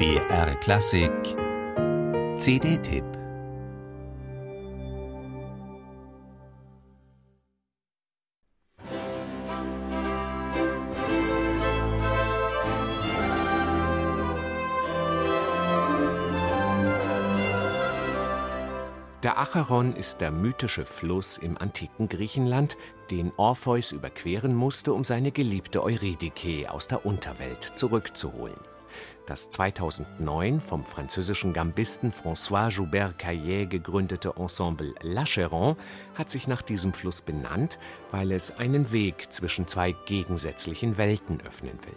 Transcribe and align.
BR 0.00 0.54
Klassik 0.60 1.12
CD-Tipp 2.38 3.04
Der 19.22 19.38
Acheron 19.38 19.94
ist 19.94 20.22
der 20.22 20.30
mythische 20.30 20.86
Fluss 20.86 21.36
im 21.36 21.58
antiken 21.58 22.08
Griechenland, 22.08 22.78
den 23.10 23.32
Orpheus 23.36 23.92
überqueren 23.92 24.54
musste, 24.54 24.94
um 24.94 25.04
seine 25.04 25.30
geliebte 25.30 25.82
Eurydike 25.82 26.70
aus 26.70 26.88
der 26.88 27.04
Unterwelt 27.04 27.72
zurückzuholen. 27.74 28.56
Das 29.26 29.50
2009 29.50 30.60
vom 30.60 30.84
französischen 30.84 31.52
Gambisten 31.52 32.12
François 32.12 32.68
Joubert 32.68 33.18
Caillet 33.18 33.68
gegründete 33.68 34.34
Ensemble 34.36 34.94
L'Acheron 35.02 35.76
hat 36.14 36.30
sich 36.30 36.48
nach 36.48 36.62
diesem 36.62 36.92
Fluss 36.92 37.20
benannt, 37.20 37.78
weil 38.10 38.32
es 38.32 38.56
einen 38.58 38.90
Weg 38.92 39.32
zwischen 39.32 39.68
zwei 39.68 39.92
gegensätzlichen 40.06 40.98
Welten 40.98 41.40
öffnen 41.42 41.78
will. 41.84 41.96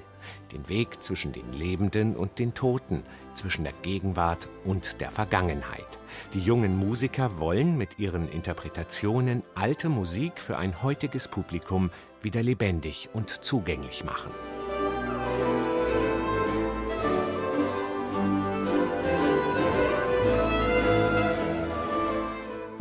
Den 0.51 0.69
Weg 0.69 1.01
zwischen 1.03 1.33
den 1.33 1.51
Lebenden 1.53 2.15
und 2.15 2.39
den 2.39 2.53
Toten, 2.53 3.03
zwischen 3.33 3.63
der 3.63 3.73
Gegenwart 3.81 4.47
und 4.63 5.01
der 5.01 5.11
Vergangenheit. 5.11 5.99
Die 6.33 6.39
jungen 6.39 6.77
Musiker 6.77 7.39
wollen 7.39 7.77
mit 7.77 7.99
ihren 7.99 8.29
Interpretationen 8.29 9.43
alte 9.55 9.89
Musik 9.89 10.39
für 10.39 10.57
ein 10.57 10.83
heutiges 10.83 11.27
Publikum 11.27 11.89
wieder 12.21 12.43
lebendig 12.43 13.09
und 13.13 13.29
zugänglich 13.29 14.03
machen. 14.03 14.31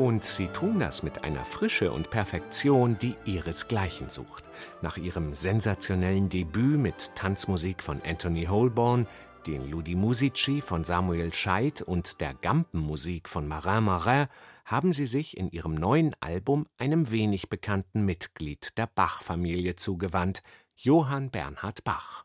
Und 0.02 0.24
sie 0.24 0.48
tun 0.48 0.80
das 0.80 1.04
mit 1.04 1.22
einer 1.22 1.44
Frische 1.44 1.92
und 1.92 2.10
Perfektion, 2.10 2.98
die 2.98 3.14
ihresgleichen 3.24 4.10
sucht. 4.10 4.42
Nach 4.80 4.96
ihrem 4.96 5.32
sensationellen 5.32 6.28
Debüt 6.28 6.76
mit 6.76 7.14
Tanzmusik 7.14 7.84
von 7.84 8.02
Anthony 8.02 8.46
Holborn, 8.46 9.06
den 9.46 9.70
Ludi 9.70 9.94
Musici 9.94 10.60
von 10.60 10.82
Samuel 10.82 11.32
Scheidt 11.32 11.82
und 11.82 12.20
der 12.20 12.34
Gampenmusik 12.34 13.28
von 13.28 13.46
Marin 13.46 13.84
Marin 13.84 14.26
haben 14.64 14.90
sie 14.90 15.06
sich 15.06 15.36
in 15.36 15.48
ihrem 15.52 15.74
neuen 15.74 16.16
Album 16.18 16.66
einem 16.78 17.12
wenig 17.12 17.48
bekannten 17.48 18.04
Mitglied 18.04 18.76
der 18.78 18.88
Bach-Familie 18.88 19.76
zugewandt, 19.76 20.42
Johann 20.74 21.30
Bernhard 21.30 21.84
Bach. 21.84 22.24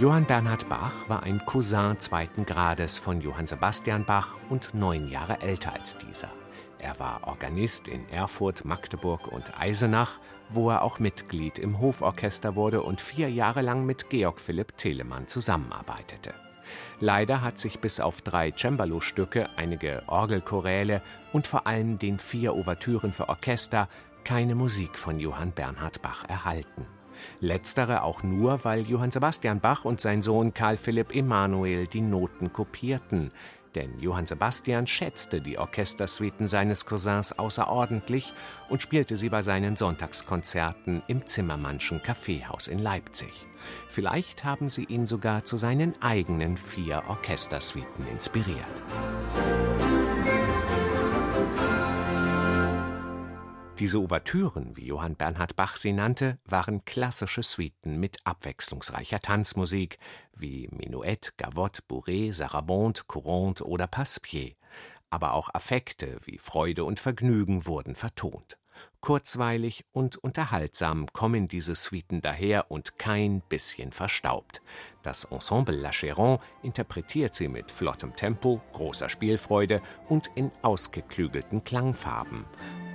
Johann 0.00 0.24
Bernhard 0.24 0.66
Bach 0.70 1.10
war 1.10 1.24
ein 1.24 1.44
Cousin 1.44 1.98
zweiten 1.98 2.46
Grades 2.46 2.96
von 2.96 3.20
Johann 3.20 3.46
Sebastian 3.46 4.06
Bach 4.06 4.38
und 4.48 4.72
neun 4.72 5.08
Jahre 5.08 5.42
älter 5.42 5.74
als 5.74 5.98
dieser. 5.98 6.30
Er 6.78 6.98
war 6.98 7.28
Organist 7.28 7.86
in 7.86 8.08
Erfurt, 8.08 8.64
Magdeburg 8.64 9.28
und 9.28 9.60
Eisenach, 9.60 10.18
wo 10.48 10.70
er 10.70 10.80
auch 10.80 11.00
Mitglied 11.00 11.58
im 11.58 11.80
Hoforchester 11.80 12.56
wurde 12.56 12.82
und 12.82 13.02
vier 13.02 13.28
Jahre 13.28 13.60
lang 13.60 13.84
mit 13.84 14.08
Georg 14.08 14.40
Philipp 14.40 14.78
Telemann 14.78 15.28
zusammenarbeitete. 15.28 16.32
Leider 17.00 17.42
hat 17.42 17.58
sich 17.58 17.80
bis 17.80 18.00
auf 18.00 18.22
drei 18.22 18.52
Cembalo-Stücke, 18.52 19.50
einige 19.58 20.04
Orgelchoräle 20.06 21.02
und 21.34 21.46
vor 21.46 21.66
allem 21.66 21.98
den 21.98 22.18
vier 22.18 22.54
Ouvertüren 22.54 23.12
für 23.12 23.28
Orchester 23.28 23.86
keine 24.24 24.54
Musik 24.54 24.96
von 24.96 25.20
Johann 25.20 25.52
Bernhard 25.52 26.00
Bach 26.00 26.24
erhalten. 26.26 26.86
Letztere 27.40 28.02
auch 28.02 28.22
nur, 28.22 28.64
weil 28.64 28.82
Johann 28.82 29.10
Sebastian 29.10 29.60
Bach 29.60 29.84
und 29.84 30.00
sein 30.00 30.22
Sohn 30.22 30.54
Karl 30.54 30.76
Philipp 30.76 31.14
Emanuel 31.14 31.86
die 31.86 32.00
Noten 32.00 32.52
kopierten. 32.52 33.30
Denn 33.74 34.00
Johann 34.00 34.26
Sebastian 34.26 34.86
schätzte 34.86 35.40
die 35.40 35.58
Orchestersuiten 35.58 36.46
seines 36.46 36.86
Cousins 36.86 37.38
außerordentlich 37.38 38.32
und 38.68 38.82
spielte 38.82 39.16
sie 39.16 39.28
bei 39.28 39.42
seinen 39.42 39.76
Sonntagskonzerten 39.76 41.02
im 41.06 41.24
Zimmermannschen 41.26 42.02
Kaffeehaus 42.02 42.66
in 42.66 42.80
Leipzig. 42.80 43.46
Vielleicht 43.86 44.44
haben 44.44 44.68
sie 44.68 44.84
ihn 44.84 45.06
sogar 45.06 45.44
zu 45.44 45.56
seinen 45.56 45.94
eigenen 46.02 46.56
vier 46.56 47.04
Orchestersuiten 47.08 48.08
inspiriert. 48.08 48.66
Diese 53.80 53.98
Ouvertüren, 53.98 54.76
wie 54.76 54.84
Johann 54.84 55.16
Bernhard 55.16 55.56
Bach 55.56 55.74
sie 55.74 55.94
nannte, 55.94 56.38
waren 56.44 56.84
klassische 56.84 57.42
Suiten 57.42 57.98
mit 57.98 58.18
abwechslungsreicher 58.24 59.20
Tanzmusik, 59.20 59.98
wie 60.36 60.68
Menuett, 60.70 61.32
Gavotte, 61.38 61.80
Bourrée, 61.88 62.30
Sarabande, 62.30 63.00
Courante 63.06 63.66
oder 63.66 63.86
Passepied. 63.86 64.58
Aber 65.08 65.32
auch 65.32 65.48
Affekte 65.54 66.18
wie 66.26 66.36
Freude 66.36 66.84
und 66.84 67.00
Vergnügen 67.00 67.64
wurden 67.64 67.94
vertont. 67.94 68.58
Kurzweilig 69.00 69.86
und 69.92 70.18
unterhaltsam 70.18 71.06
kommen 71.14 71.48
diese 71.48 71.74
Suiten 71.74 72.20
daher 72.20 72.70
und 72.70 72.98
kein 72.98 73.40
bisschen 73.40 73.92
verstaubt. 73.92 74.60
Das 75.02 75.24
Ensemble 75.24 75.76
La 75.76 75.88
Chéron 75.88 76.38
interpretiert 76.62 77.32
sie 77.34 77.48
mit 77.48 77.70
flottem 77.70 78.14
Tempo, 78.14 78.60
großer 78.74 79.08
Spielfreude 79.08 79.80
und 80.10 80.30
in 80.34 80.52
ausgeklügelten 80.60 81.64
Klangfarben 81.64 82.44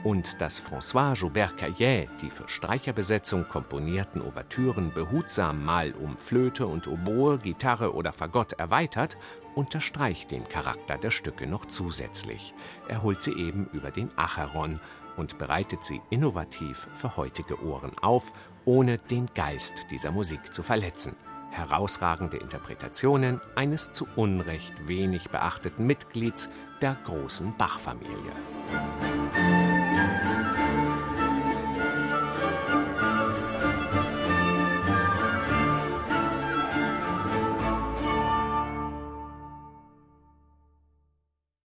und 0.05 0.39
dass 0.39 0.61
François 0.61 1.15
Joubert 1.15 1.57
Caillet 1.57 2.07
die 2.21 2.29
für 2.29 2.47
Streicherbesetzung 2.47 3.47
komponierten 3.47 4.21
Ouvertüren 4.21 4.93
behutsam 4.93 5.65
mal 5.65 5.93
um 5.93 6.15
Flöte 6.15 6.67
und 6.67 6.87
Oboe, 6.87 7.39
Gitarre 7.39 7.91
oder 7.91 8.13
Fagott 8.13 8.53
erweitert, 8.53 9.17
unterstreicht 9.55 10.29
den 10.29 10.47
Charakter 10.47 10.99
der 10.99 11.09
Stücke 11.09 11.47
noch 11.47 11.65
zusätzlich. 11.65 12.53
Er 12.87 13.01
holt 13.01 13.23
sie 13.23 13.33
eben 13.33 13.67
über 13.73 13.89
den 13.89 14.15
Acheron 14.15 14.79
und 15.17 15.39
bereitet 15.39 15.83
sie 15.83 16.01
innovativ 16.11 16.87
für 16.93 17.17
heutige 17.17 17.59
Ohren 17.65 17.97
auf, 17.99 18.31
ohne 18.63 18.99
den 18.99 19.25
Geist 19.33 19.87
dieser 19.89 20.11
Musik 20.11 20.53
zu 20.53 20.61
verletzen. 20.61 21.15
Herausragende 21.49 22.37
Interpretationen 22.37 23.41
eines 23.55 23.91
zu 23.91 24.05
Unrecht 24.15 24.87
wenig 24.87 25.31
beachteten 25.31 25.87
Mitglieds 25.87 26.47
der 26.79 26.95
großen 27.05 27.55
Bach-Familie. 27.57 28.33